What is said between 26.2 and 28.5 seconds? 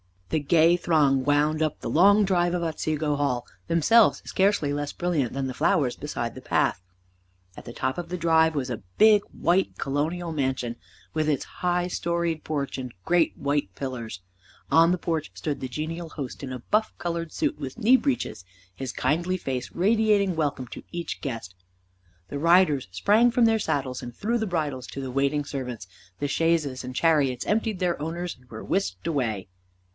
chaises and the chariots emptied their owners and